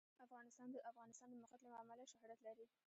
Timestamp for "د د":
0.71-0.85